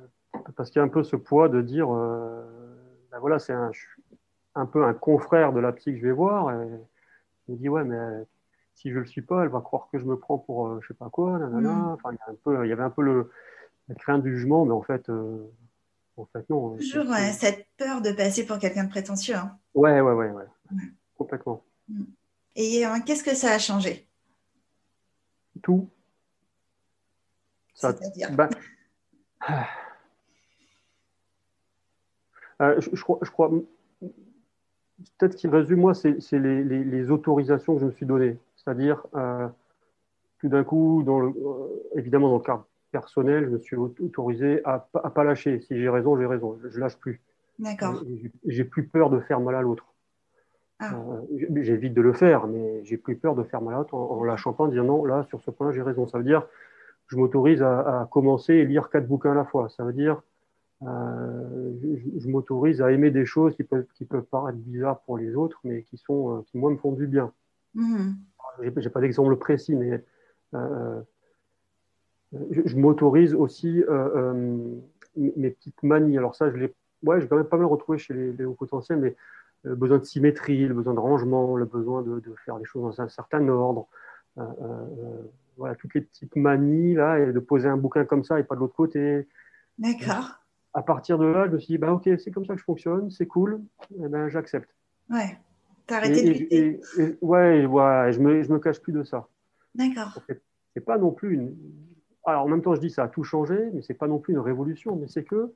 [0.56, 3.72] parce qu'il y a un peu ce poids de dire ben voilà, c'est un,
[4.56, 6.52] un, peu un confrère de la psy que je vais voir.
[6.52, 6.68] Et
[7.48, 7.98] il me dit ouais, mais
[8.76, 10.94] si je le suis pas, elle va croire que je me prends pour je sais
[10.94, 11.38] pas quoi.
[11.38, 11.66] Hmm.
[11.94, 13.30] Enfin, il y, un peu, il y avait un peu le
[13.96, 15.52] craint du jugement, mais en fait, euh,
[16.18, 16.74] en fait non.
[16.74, 19.36] Hein, Toujours cette peur de passer pour quelqu'un de prétentieux.
[19.36, 19.58] Hein.
[19.74, 20.46] Ouais, ouais, ouais, ouais,
[21.18, 21.64] complètement.
[21.88, 22.04] Mm.
[22.56, 24.08] Et euh, qu'est-ce que ça a changé?
[25.62, 25.90] Tout.
[27.82, 28.50] C'est-à-dire ben,
[32.62, 33.50] euh, je, crois, je crois
[35.18, 38.38] peut-être qu'il résume, moi, c'est les, les, autorisations que je me suis données.
[38.56, 39.06] C'est-à-dire,
[40.42, 44.62] tout d'un coup, dans le, euh, évidemment, dans le cadre personnel, je me suis autorisé
[44.66, 45.62] à ne pas lâcher.
[45.62, 46.60] Si j'ai raison, j'ai raison.
[46.64, 47.22] Je ne lâche plus.
[47.60, 48.04] D'accord.
[48.46, 49.86] J'ai plus peur de faire mal à l'autre.
[50.80, 50.96] Ah.
[50.96, 54.24] Euh, j'évite de le faire, mais j'ai plus peur de faire mal à l'autre en,
[54.24, 56.08] lâchant pas, en disant non, là, sur ce point-là, j'ai raison.
[56.08, 56.48] Ça veut dire,
[57.12, 59.68] je m'autorise à, commencer et lire quatre bouquins à la fois.
[59.70, 60.22] Ça veut dire,
[60.84, 61.74] euh,
[62.18, 65.60] je, m'autorise à aimer des choses qui peuvent, qui peuvent paraître bizarres pour les autres,
[65.66, 67.34] mais qui, sont, euh, qui moi, me font du bien.
[67.76, 68.12] Mmh.
[68.62, 70.04] Je n'ai pas d'exemple précis, mais
[72.34, 73.84] je, m'autorise aussi
[75.16, 76.18] mes petites manies.
[76.18, 79.16] Alors ça, je l'ai ouais, quand même pas mal retrouvé chez les, hauts potentiels, mais
[79.64, 83.02] le besoin de symétrie, le besoin de rangement, le besoin de, faire les choses dans
[83.02, 83.88] un certain ordre,
[84.38, 85.22] euh, euh,
[85.58, 88.56] voilà, toutes les petites manies là, et de poser un bouquin comme ça et pas
[88.56, 89.28] de l'autre côté.
[89.78, 90.40] D'accord.
[90.74, 92.66] À partir de là, je me suis dit, bah, ok, c'est comme ça que je
[92.66, 93.62] fonctionne, c'est cool,
[93.92, 94.70] et eh ben, j'accepte.
[95.10, 95.38] Ouais.
[95.86, 96.80] T'as arrêté de lutter?
[97.22, 99.28] ouais, ouais, je me, je me cache plus de ça.
[99.76, 100.18] D'accord.
[100.74, 101.56] C'est pas non plus une.
[102.24, 104.34] Alors en même temps, je dis ça a tout changé, mais c'est pas non plus
[104.34, 105.54] une révolution, mais c'est que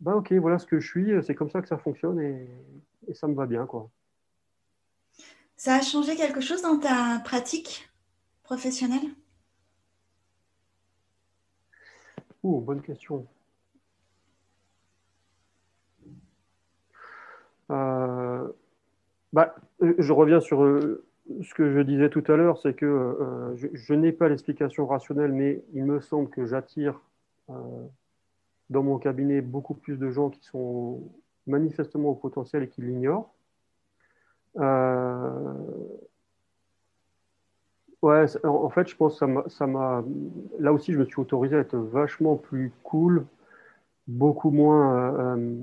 [0.00, 2.48] bah ok, voilà ce que je suis, c'est comme ça que ça fonctionne et,
[3.14, 3.66] ça me va bien.
[3.66, 3.90] quoi.
[5.56, 7.87] Ça a changé quelque chose dans ta pratique?
[8.48, 9.10] Professionnelle
[12.42, 13.26] Ouh, bonne question.
[17.70, 18.48] Euh,
[19.34, 21.04] bah, je reviens sur euh,
[21.42, 25.32] ce que je disais tout à l'heure, c'est que euh, je, n'ai pas l'explication rationnelle,
[25.32, 26.98] mais il me semble que j'attire
[28.70, 31.02] dans mon cabinet beaucoup plus de gens qui sont
[31.46, 33.34] manifestement au potentiel et qui l'ignorent.
[38.04, 40.04] Euh, ouais, en fait, je pense que ça m'a.
[40.58, 43.26] Là aussi, je me suis autorisé à être vachement plus cool,
[44.06, 45.56] beaucoup moins euh, euh,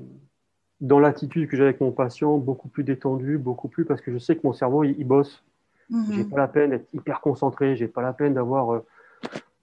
[0.81, 4.17] dans l'attitude que j'ai avec mon patient, beaucoup plus détendu, beaucoup plus parce que je
[4.17, 5.43] sais que mon cerveau, il, bosse.
[5.91, 6.13] Mm-hmm.
[6.13, 8.81] J'ai pas la peine d'être hyper concentré, j'ai pas la peine d'avoir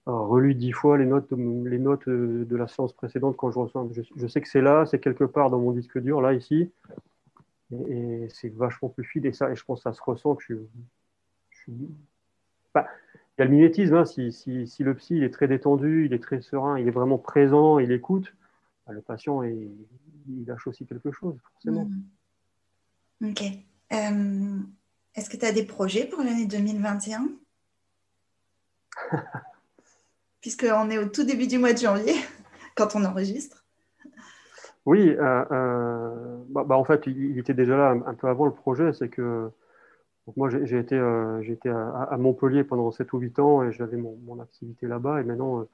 [0.05, 3.87] relu dix fois les notes, les notes euh, de la séance précédente quand je reçois.
[4.15, 6.71] Je, sais que c'est là, c'est quelque part dans mon disque dur, là, ici.
[7.89, 9.25] Et, c'est vachement plus fluide.
[9.25, 10.55] Et ça, et je pense que ça se ressent que je,
[11.51, 11.73] suis.
[12.81, 13.95] Il y a le mimétisme.
[13.95, 14.05] Hein.
[14.05, 16.91] si, si, si, le psy il est très détendu, il est très serein, il est
[16.91, 18.33] vraiment présent, il écoute,
[18.85, 19.71] bah, le patient, il,
[20.27, 21.87] il, lâche aussi quelque chose, forcément.
[23.21, 23.29] Mmh.
[23.29, 23.43] Ok.
[23.93, 24.59] Euh,
[25.15, 27.29] est-ce que tu as des projets pour l'année 2021
[30.41, 32.15] puisqu'on est au tout début du mois de janvier,
[32.75, 33.63] quand on enregistre.
[34.85, 38.51] Oui, euh, euh, bah, bah, en fait, il, était déjà là un, peu avant le
[38.51, 38.91] projet.
[38.91, 39.49] C'est que
[40.37, 41.41] moi, j'ai été, euh,
[41.93, 45.21] à, Montpellier pendant 7 ou 8 ans et j'avais mon, activité là-bas.
[45.21, 45.67] Et maintenant,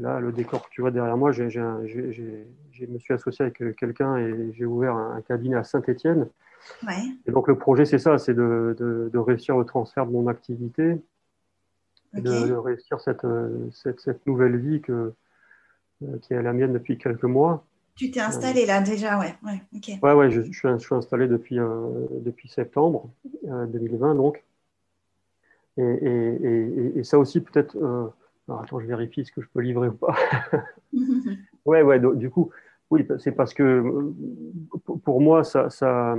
[0.00, 4.52] là, le décor que tu vois derrière moi, je me suis associé avec quelqu'un et
[4.52, 6.28] j'ai ouvert un, cabinet à Saint-Étienne.
[7.26, 11.00] Et donc, le projet, c'est ça c'est de, réussir le transfert de mon activité
[12.20, 15.12] de, réussir euh, cette, cette, nouvelle vie que,
[16.02, 17.64] euh, qui est la mienne depuis quelques mois.
[17.96, 19.34] Tu t'es installé là déjà, ouais.
[19.42, 19.60] Ouais,
[20.02, 23.08] ouais, ouais je, suis, je, suis, installé depuis, euh, depuis septembre
[23.42, 24.44] 2020, donc.
[25.78, 27.76] Et, et, et, ça aussi, peut-être.
[28.48, 30.14] attends, je vérifie ce que je peux livrer ou pas.
[31.64, 32.50] ouais, ouais, du coup,
[32.90, 34.12] oui, c'est parce que
[35.02, 36.16] pour moi, ça, ça,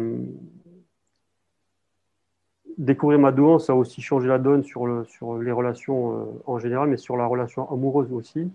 [2.78, 6.26] découvrir ma douance, ça a aussi changé la donne sur, le, sur les relations euh,
[6.46, 8.52] en général, mais sur la relation amoureuse aussi.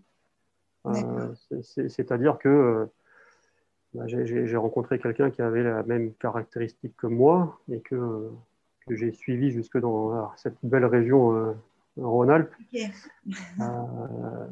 [0.86, 1.32] Euh,
[1.62, 2.86] c'est-à-dire que euh,
[3.94, 8.30] bah, j'ai rencontré quelqu'un qui avait la même caractéristique que moi et que,
[8.86, 11.54] que j'ai suivi jusque dans cette belle région
[11.96, 12.54] Rhône-Alpes.
[13.60, 14.48] alors,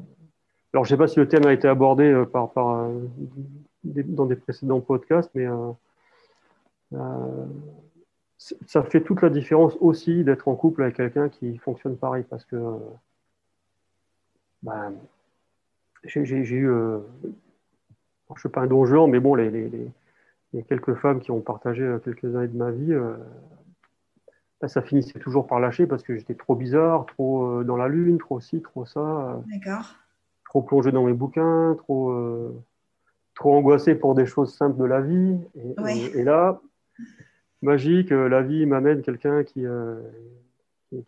[0.74, 2.88] je ne sais pas si le thème a été abordé par, par
[3.82, 5.46] dans des précédents podcasts, mais
[8.66, 12.44] ça fait toute la différence aussi d'être en couple avec quelqu'un qui fonctionne pareil parce
[12.44, 12.56] que
[14.62, 14.94] ben,
[16.04, 17.00] j'ai eu, euh,
[18.34, 21.82] je ne suis pas un donjon, mais bon, les, les, quelques femmes qui ont partagé
[21.82, 23.16] euh, quelques années de ma vie, euh,
[24.60, 28.18] ben, ça finissait toujours par lâcher parce que j'étais trop bizarre, trop dans la lune,
[28.18, 29.40] trop ci, trop ça.
[30.44, 32.14] Trop plongé dans mes bouquins, trop,
[33.34, 35.38] trop angoissé pour des choses simples de la vie.
[36.14, 36.60] et là,
[37.62, 40.00] magique, euh, la vie m'amène quelqu'un qui, euh,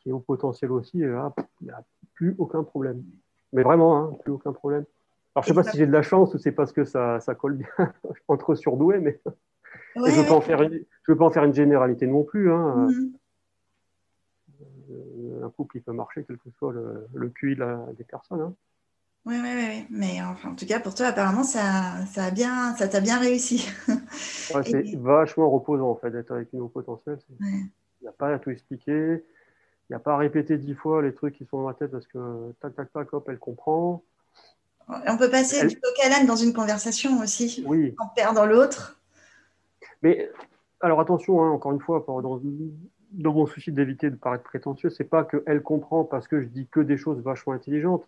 [0.00, 1.82] qui, est au potentiel aussi, et là, il n'y a
[2.14, 3.02] plus aucun problème.
[3.52, 4.84] Mais vraiment, hein, plus aucun problème.
[5.34, 7.20] Alors, je ne sais pas si j'ai de la chance ou c'est parce que ça,
[7.20, 7.68] ça colle bien
[8.28, 9.20] entre surdoués, mais
[9.96, 12.52] je ne veux, pas en faire une, veux pas en faire une généralité non plus.
[12.52, 12.88] Hein.
[12.88, 13.12] Mm-hmm.
[14.90, 17.56] Euh, un couple, il peut marcher, quel que soit le, le QI
[17.96, 18.40] des personnes.
[18.40, 18.54] Hein.
[19.24, 19.86] Oui, oui, oui.
[19.88, 23.18] Mais enfin, en tout cas, pour toi, apparemment, ça, ça a bien, ça t'a bien
[23.18, 23.68] réussi.
[24.64, 27.18] c'est vachement reposant, en fait, d'être avec une eau potentielle.
[27.40, 27.68] Il
[28.02, 29.24] n'y a pas à tout expliquer.
[29.88, 32.06] n'y a pas à répéter dix fois les trucs qui sont dans la tête parce
[32.08, 34.02] que tac, tac, tac, hop, elle comprend.
[34.88, 37.94] On peut passer du coq à dans une conversation aussi, oui.
[37.98, 39.00] en perdant l'autre.
[40.02, 40.30] Mais
[40.80, 42.40] alors attention, hein, encore une fois, dans,
[43.12, 46.66] dans mon souci d'éviter de paraître prétentieux, c'est pas qu'elle comprend parce que je dis
[46.70, 48.06] que des choses vachement intelligentes.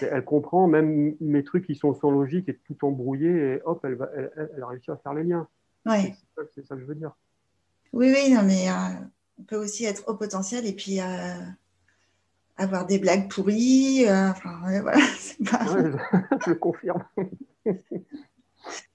[0.00, 3.94] Elle comprend même mes trucs qui sont sans logique et tout embrouillé et hop, elle,
[3.94, 5.46] va, elle, a réussi à faire les liens.
[5.86, 6.14] Ouais.
[6.54, 7.12] C'est ça que je veux dire.
[7.92, 9.04] Oui, oui, non, mais euh,
[9.38, 11.34] on peut aussi être au potentiel et puis euh,
[12.56, 14.06] avoir des blagues pourries.
[14.08, 14.92] Euh, enfin, voilà,
[15.50, 15.66] pas...
[16.46, 17.04] je, confirme.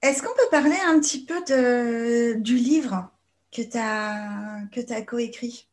[0.02, 3.12] Est-ce qu'on peut parler un petit peu de, du livre
[3.52, 5.68] que tu as, que as coécrit?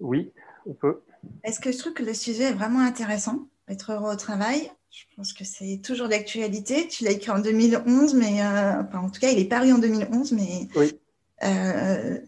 [0.00, 0.32] Oui,
[0.66, 1.02] on peut.
[1.44, 5.04] Est-ce que je trouve que le sujet est vraiment intéressant Être heureux au travail je
[5.14, 6.88] pense que c'est toujours d'actualité.
[6.88, 10.32] Tu l'as écrit en 2011, mais enfin, en tout cas, il est paru en 2011,
[10.32, 10.98] mais oui.
[11.42, 12.18] Euh,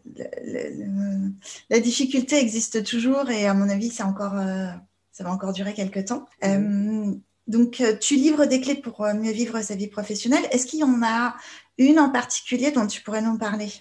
[1.70, 4.68] la difficulté existe toujours et à mon avis, encore, euh,
[5.10, 6.26] ça va encore durer quelques temps.
[6.44, 7.12] Euh,
[7.46, 10.44] donc, tu livres des clés pour mieux vivre sa vie professionnelle.
[10.50, 11.36] Est-ce qu'il y en a
[11.78, 13.72] une en particulier dont tu pourrais nous parler?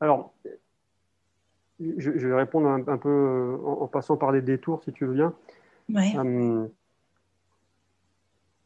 [0.00, 0.32] Alors,
[1.80, 5.34] je, vais répondre un, peu en, passant par des détours, si tu veux bien.
[5.96, 6.66] Euh,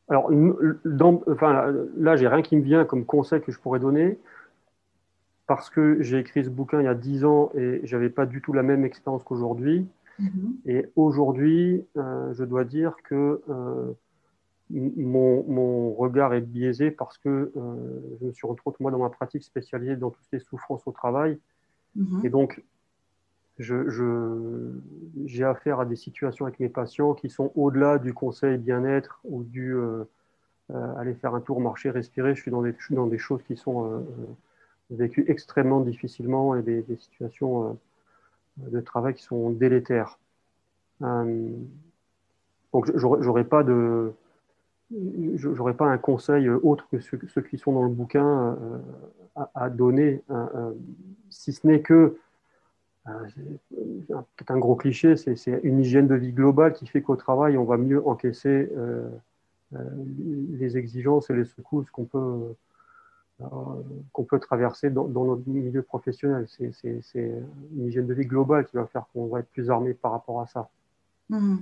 [0.08, 0.30] alors,
[0.84, 4.18] dans, enfin, là, j'ai rien qui me vient comme conseil que je pourrais donner
[5.46, 8.40] parce que j'ai écrit ce bouquin il y a dix ans et j'avais pas du
[8.40, 9.86] tout la même expérience qu'aujourd'hui.
[10.20, 10.52] Mm-hmm.
[10.66, 13.92] Et aujourd'hui, euh, je dois dire que euh,
[14.70, 17.52] mon, mon, regard est biaisé parce que
[18.20, 21.38] je me suis retrouvé, moi, dans ma pratique spécialisée dans toutes les souffrances au travail.
[21.98, 22.26] Mm-hmm.
[22.26, 22.62] Et donc,
[23.58, 24.72] je,
[25.26, 29.44] j'ai affaire à des situations avec mes patients qui sont au-delà du conseil bien-être ou
[29.44, 30.04] du euh,
[30.70, 32.34] euh, aller faire un tour, marcher, respirer.
[32.34, 34.00] Je suis dans des, dans des choses qui sont euh,
[34.90, 37.78] vécues extrêmement difficilement et des, situations
[38.56, 40.18] de travail qui sont délétères.
[41.00, 44.12] donc, j'aurais pas de
[45.36, 48.58] j'aurais pas un conseil autre que ceux, qui sont dans le bouquin
[49.54, 50.22] à, donner,
[51.30, 52.18] si ce n'est que
[53.04, 57.64] peut-être un gros cliché, c'est une hygiène de vie globale qui fait qu'au travail, on
[57.64, 59.08] va mieux encaisser euh,
[59.74, 59.78] euh,
[60.52, 62.54] les exigences et les secousses qu'on peut,
[64.12, 66.46] qu'on peut traverser dans, notre milieu professionnel.
[66.48, 67.42] C'est
[67.74, 70.40] une hygiène de vie globale qui va faire qu'on va être plus armé par rapport
[70.40, 70.70] à ça.
[71.28, 71.56] Mmh.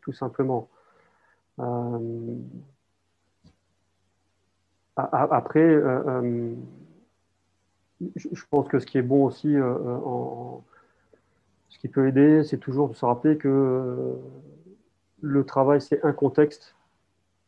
[0.00, 0.68] Tout, simplement.
[4.96, 5.80] après,
[8.16, 10.58] je pense que ce qui est bon aussi, euh, euh,
[11.68, 14.14] ce qui peut aider, c'est toujours de se rappeler que euh,
[15.20, 16.74] le travail, c'est un contexte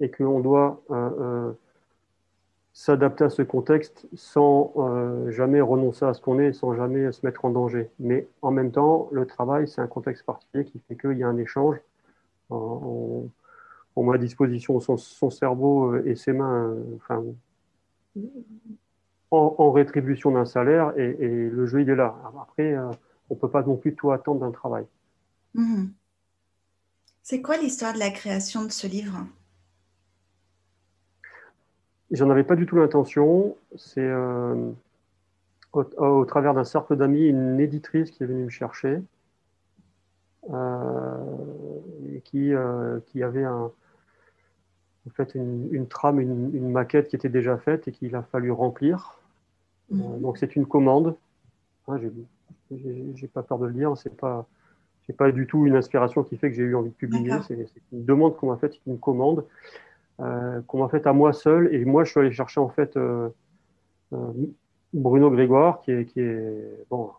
[0.01, 0.83] et qu'on doit
[2.73, 4.75] s'adapter à ce contexte sans
[5.31, 7.91] jamais renoncer à ce qu'on est, sans jamais se mettre en danger.
[8.01, 11.29] Mais en même temps, le travail, c'est un contexte particulier qui fait qu'il y a
[11.29, 11.77] un échange.
[12.51, 13.31] On,
[13.97, 16.75] met à disposition son, cerveau et ses mains,
[19.35, 21.13] en, rétribution d'un salaire et,
[21.51, 22.15] le jeu il est là.
[22.41, 22.91] Après, euh,
[23.31, 24.87] on ne peut pas non plus tout attendre d'un travail.
[25.55, 25.93] Mhm.
[27.23, 29.27] C'est quoi l'histoire de la création de ce livre?
[32.11, 33.57] J'en avais pas du tout l'intention.
[33.77, 34.71] C'est euh,
[35.73, 39.03] au, travers d'un cercle d'amis, une éditrice qui est venue me chercher
[40.51, 41.15] euh,
[42.15, 42.53] et qui,
[43.07, 43.73] qui avait un,
[45.07, 48.51] en fait une, trame, une, une, maquette qui était déjà faite et qu'il a fallu
[48.51, 49.24] remplir.
[49.93, 50.21] Euh, mhm.
[50.21, 51.17] donc c'est une commande.
[51.89, 51.99] Hein,
[52.71, 53.97] j'ai pas peur de le dire.
[53.97, 54.47] C'est pas,
[55.07, 57.33] c'est pas du tout une inspiration qui fait que j'ai eu envie de publier.
[57.47, 59.45] C'est une demande qu'on m'a faite, une commande
[60.21, 61.75] euh, qu'on m'a faite à moi seul.
[61.75, 63.29] Et moi, je suis allé chercher en fait euh,
[64.93, 67.11] Bruno Grégoire, qui est, qui est bon.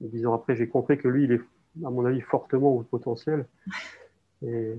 [0.00, 1.40] Dix ans après, j'ai compris que lui, il est,
[1.86, 3.46] à mon avis, fortement au potentiel.
[4.44, 4.74] Et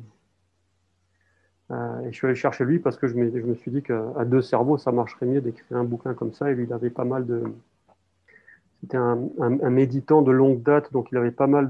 [1.71, 4.25] et je suis allé chercher lui parce que je me, je me suis dit qu'à
[4.25, 6.51] deux cerveaux, ça marcherait mieux d'écrire un bouquin comme ça.
[6.51, 7.43] Et lui, il avait pas mal de.
[8.81, 11.69] C'était un, un, méditant de longue date, donc il avait pas mal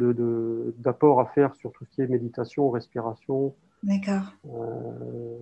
[0.80, 3.54] d'apports de, à faire sur tout ce qui est méditation, respiration.
[3.84, 4.34] D'accord.
[4.48, 5.38] Euh,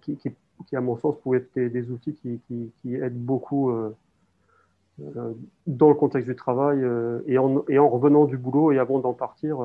[0.00, 0.30] qui, qui,
[0.66, 3.96] qui, à mon sens, pouvaient être des, outils qui, qui, aident beaucoup euh,
[5.00, 5.32] euh,
[5.66, 6.86] dans le contexte du travail
[7.26, 9.58] et, en, et en revenant du boulot et avant d'en partir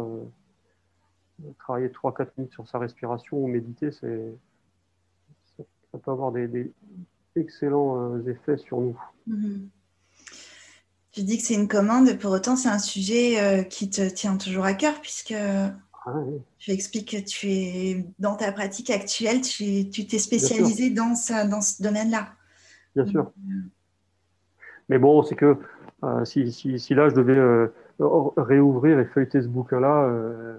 [1.60, 4.34] travailler 3-4 minutes sur sa respiration ou méditer, c'est,
[5.58, 6.72] ça, peut avoir des,
[7.36, 9.00] excellents euh, effets sur nous.
[9.28, 9.70] Mhm.
[11.12, 14.38] Tu dis que c'est une commande, pour autant c'est un sujet euh, qui te tient
[14.38, 15.36] toujours à cœur, puisque
[16.06, 16.16] Ah.
[16.58, 21.46] Tu expliques que tu es dans ta pratique actuelle, tu tu t'es spécialisé dans, ça,
[21.48, 22.28] dans ce domaine-là.
[22.96, 23.32] Bien sûr.
[24.90, 25.58] Mais bon, c'est que
[26.04, 27.68] euh, si, si, si là je devais euh,
[28.00, 30.58] réouvrir et feuilleter ce bouquin-là, euh,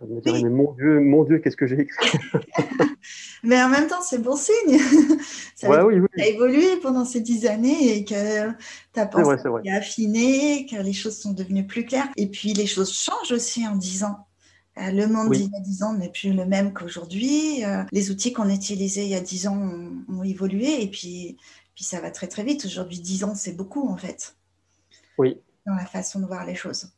[0.00, 0.44] je, je me dirais, Oui.
[0.44, 2.18] mais mon Dieu, mon Dieu, qu'est-ce que j'ai écrit
[3.42, 4.78] Mais en même temps, c'est bon signe.
[5.54, 8.50] Ça Ouais, oui, oui, as évolué pendant ces dix années et que
[8.92, 9.62] ta pensée c'est vrai.
[9.64, 12.08] est affinée, que les choses sont devenues plus claires.
[12.16, 14.26] Et puis, les choses changent aussi en dix ans.
[14.78, 15.38] Euh, Le monde Oui.
[15.38, 17.64] d'il y a dix ans n'est plus le même qu'aujourd'hui.
[17.64, 21.38] Euh, Les outils qu'on utilisait il y a dix ans ont, ont évolué et puis,
[21.74, 22.64] puis ça va très très vite.
[22.66, 24.36] Aujourd'hui, dix ans, c'est beaucoup en fait
[25.16, 25.40] Oui.
[25.66, 26.92] dans la façon de voir les choses.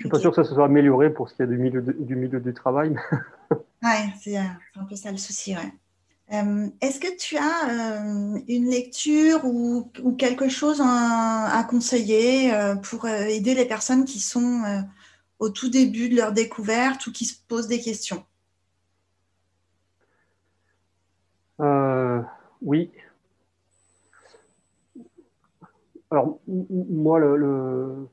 [0.00, 1.82] Je suis pas sûr que ça se soit amélioré pour ce qui est du milieu,
[1.82, 2.96] de- du milieu du travail.
[3.82, 4.42] Ouais, c'est euh,
[4.74, 5.72] c'est un peu ça le souci, ouais.
[6.34, 12.54] Euh, Est-ce que tu as euh, une lecture ou, ou quelque chose à, à conseiller
[12.54, 14.62] euh, pour aider les personnes qui sont
[15.38, 18.24] au tout début de leur découverte ou qui se posent des questions?
[22.62, 22.90] Oui.
[26.10, 28.08] Alors, moi, le, le-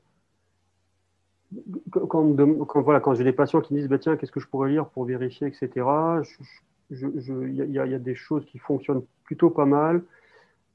[1.90, 4.70] quand, me voilà, quand j'ai des patients qui disent, bah, tiens, qu'est-ce que je pourrais
[4.70, 5.86] lire pour vérifier, etc.,
[6.90, 10.02] il y, a- y y des choses qui fonctionnent plutôt pas mal.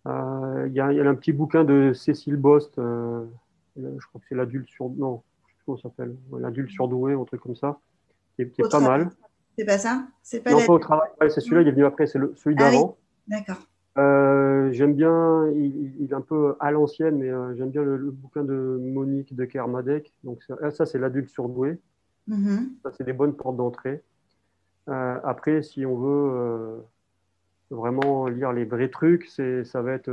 [0.07, 3.25] Euh, Il y, a, il y a un petit bouquin de Cécile Bost, euh,
[3.77, 4.89] je crois que c'est l'adulte sur...
[4.89, 5.23] Non,
[5.65, 6.15] comment s'appelle?
[6.37, 7.79] L'adulte surdoué, un truc comme ça,
[8.35, 9.09] qui est, pas mal.
[9.57, 10.07] C'est pas ça?
[10.21, 12.55] C'est pas Non, pas au travail, ouais, c'est celui-là, il est venu après, c'est celui
[12.57, 12.75] Ah oui.
[12.75, 12.97] d'avant.
[13.27, 13.67] D'accord.
[13.97, 17.95] Euh, j'aime bien, il, il est un peu à l'ancienne, mais euh, j'aime bien le,
[17.95, 20.11] le bouquin de Monique de Kermadec.
[20.23, 21.79] Donc ça, ah, ça, c'est l'adulte surdoué.
[22.27, 22.71] Mhm.
[22.83, 24.01] Ça, c'est des bonnes portes d'entrée.
[24.89, 26.83] Euh, après, si on veut
[27.69, 30.09] vraiment lire les vrais trucs, c'est, ça va être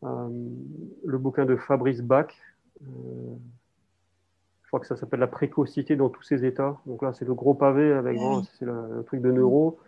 [0.00, 2.34] le bouquin de Fabrice Bach.
[2.80, 6.78] Je crois que ça s'appelle La précocité dans tous ses états.
[6.86, 8.48] Donc là, c'est le gros pavé avec Ah oui.
[8.58, 9.78] c'est le, le truc de neuro.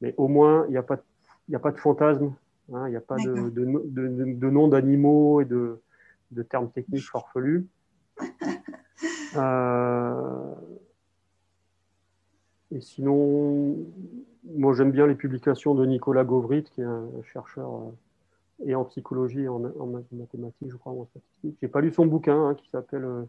[0.00, 1.02] Mais au moins, il n'y a pas de
[1.50, 2.32] n'y a pas de fantasme,
[2.72, 5.80] hein, il n'y a pas de, noms d'animaux et de,
[6.48, 7.66] termes techniques farfelus.
[9.36, 10.54] Euh,
[12.70, 13.76] et sinon,
[14.44, 18.84] moi j'aime bien les publications de Nicolas Gauvrit, qui est un chercheur euh, et en
[18.84, 21.56] psychologie et en, en mathématiques, je crois, ou en statistique.
[21.60, 23.24] J'ai pas lu son bouquin hein, qui s'appelle euh,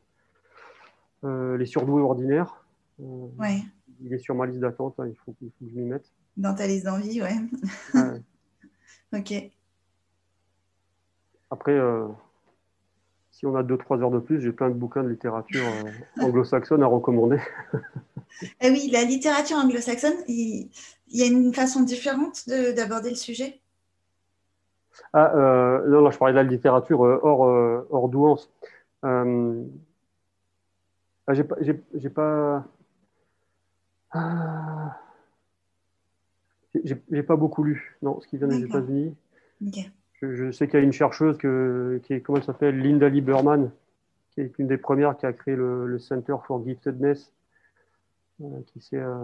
[1.23, 2.65] euh, Les surdoués ordinaires.
[2.99, 3.61] Ouais.
[4.01, 6.11] il est sur ma liste d'attente, hein, il, il faut que je m'y mette.
[6.39, 7.35] Dans ta liste d'envie, ouais.
[7.93, 8.21] Ouais.
[9.13, 9.33] Ok.
[11.51, 12.07] Après, euh,
[13.31, 16.83] si on a 2-3 heures de plus, j'ai plein de bouquins de littérature euh, anglo-saxonne
[16.83, 17.39] à recommander.
[18.61, 20.69] Eh oui, la littérature anglo-saxonne, il,
[21.09, 23.59] il y a une façon différente de- d'aborder le sujet?
[25.11, 27.41] Ah, euh, non, là, je parlais de la littérature hors,
[27.89, 28.49] hors douance.
[29.01, 29.23] Ah,
[31.31, 32.63] j'ai pas, j'ai pas,
[34.11, 35.08] ah,
[36.83, 38.63] j'ai- pas beaucoup lu, non, ce qui vient des.
[38.65, 39.15] États-Unis.
[40.21, 43.07] Je, je sais qu'il y a une chercheuse que, qui est, comment elle s'appelle, Linda
[43.09, 43.71] Lieberman,
[44.31, 47.31] qui est une des premières qui a créé le, le Center for Giftedness,
[48.41, 49.15] euh, qui euh,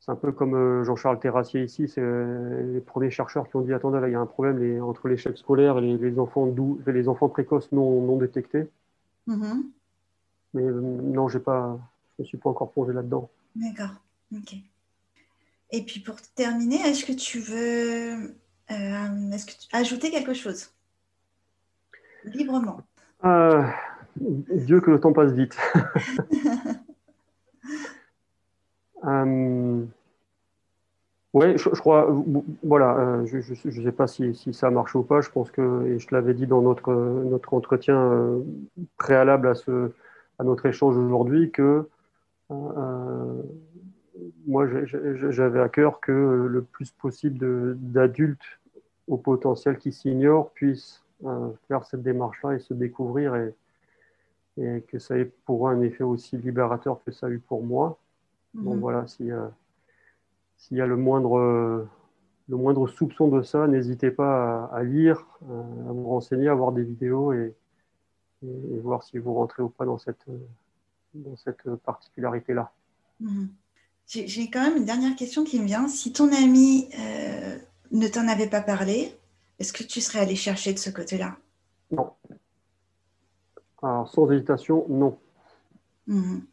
[0.00, 3.62] c'est un peu comme euh, Jean-Charles Terrassier ici, c'est euh, les premiers chercheurs qui ont
[3.62, 6.18] dit attendez, là, il y a un problème les- entre l'échec scolaire et les, les
[6.18, 8.66] enfants doux, les enfants précoces non, non détectés.
[9.26, 9.64] Mhm.
[10.54, 11.78] Mais non, j'ai pas,
[12.18, 13.28] je me suis pas encore plongé là-dedans.
[13.56, 13.94] D'accord.
[14.34, 14.54] Ok.
[15.70, 18.34] Et puis pour terminer, est-ce que tu veux
[18.70, 19.68] euh, est-ce que tu...
[19.72, 20.70] ajouter quelque chose?
[22.24, 22.80] Librement?
[23.24, 23.62] Euh,
[24.16, 25.56] Dieu que le temps passe vite.
[29.04, 29.84] Euh,
[31.32, 32.12] ouais, je, je crois,
[32.64, 35.20] voilà, je ne sais pas si, si ça marche ou pas.
[35.20, 38.40] Je pense que, et je l'avais dit dans notre, notre entretien
[38.96, 39.92] préalable à, ce,
[40.40, 41.88] à notre échange aujourd'hui, que
[44.46, 46.12] moi, j'avais à cœur que
[46.48, 48.60] le plus possible d'adultes
[49.08, 53.54] au potentiel qui s'ignorent puissent euh, faire cette démarche-là et se découvrir et,
[54.58, 57.62] et que ça ait pour eux un effet aussi libérateur que ça a eu pour
[57.64, 57.98] moi.
[58.54, 58.80] Donc Mhm.
[58.80, 59.46] voilà, si, euh,
[60.56, 61.88] s'il y a le moindre, euh,
[62.48, 66.54] le moindre soupçon de ça, n'hésitez pas à, à lire, euh, à vous renseigner, à
[66.54, 67.54] voir des vidéos et,
[68.42, 70.24] et- et voir si vous rentrez ou pas dans cette,
[71.14, 72.70] dans cette particularité-là.
[73.20, 73.48] Mhm.
[74.06, 75.88] J'ai quand même une dernière question qui me vient.
[75.88, 77.58] Si ton ami euh,
[77.90, 79.12] ne t'en avait pas parlé,
[79.58, 81.36] est-ce que tu serais allé chercher de ce côté-là?
[81.90, 82.12] Non.
[83.82, 85.18] Alors, sans hésitation, non.
[86.06, 86.44] Mhm.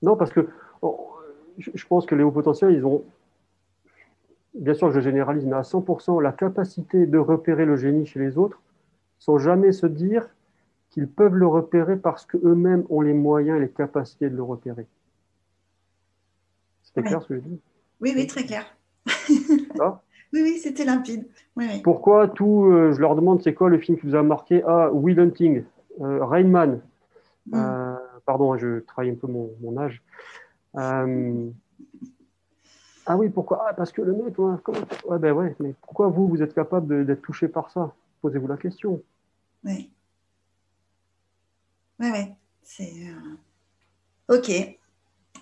[0.00, 0.48] Non, parce que
[0.80, 1.10] oh,
[1.58, 3.04] je je pense que les hauts potentiels, ils ont,
[4.54, 8.20] bien sûr que je généralise, mais à 100% la capacité de repérer le génie chez
[8.20, 8.60] les autres
[9.18, 10.28] sans jamais se dire
[10.90, 14.86] qu'ils peuvent le repérer parce qu'eux-mêmes ont les moyens et les capacités de le repérer.
[16.88, 17.60] C'était clair ce que je dis?
[18.00, 18.64] Oui, oui, très clair.
[19.80, 20.00] Ah
[20.32, 21.28] oui, oui, c'était limpide.
[21.82, 24.62] Pourquoi tout, euh, je leur demande c'est quoi le film qui vous a marqué?
[24.66, 25.64] Ah, Will Hunting,
[26.00, 26.80] euh, Rainman.
[27.46, 27.54] Mm.
[27.54, 27.94] Euh,
[28.26, 30.02] pardon, je travaille un peu mon, âge.
[30.74, 31.04] ah
[33.16, 33.66] oui, pourquoi?
[33.68, 37.22] Ah, parce que le mec, ouais, ben ouais, mais pourquoi vous, vous êtes capable d'être
[37.22, 37.94] touché par ça?
[38.22, 39.02] Posez-vous la question.
[39.64, 39.90] Oui.
[42.00, 42.32] Oui, oui.
[42.62, 42.92] C'est.
[44.28, 44.77] Ok.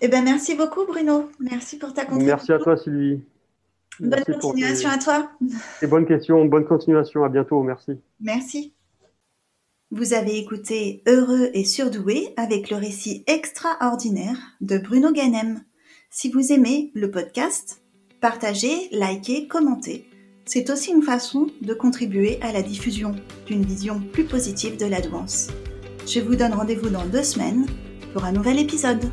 [0.01, 1.29] Eh bien, merci beaucoup, Bruno.
[1.39, 2.35] Merci pour ta contribution.
[2.35, 3.21] Merci à toi, Sylvie.
[3.99, 5.31] Bonne continuation à toi.
[5.81, 7.23] Et bonne question, bonne continuation.
[7.23, 7.61] À bientôt.
[7.63, 7.93] Merci.
[8.19, 8.73] Merci.
[9.89, 15.61] Vous avez écouté Heureux et surdoué avec le récit extraordinaire de Bruno Ganem.
[16.09, 17.81] Si vous aimez le podcast,
[18.19, 20.09] partagez, likez, commentez.
[20.45, 25.01] C'est aussi une façon de contribuer à la diffusion d'une vision plus positive de la
[25.01, 25.47] douance.
[26.05, 27.65] Je vous donne rendez-vous dans deux semaines
[28.13, 29.11] pour un nouvel épisode.